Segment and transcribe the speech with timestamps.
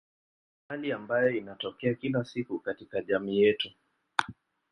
[0.67, 3.71] Hali ambayo inatokea kila siku katika jamii yetu.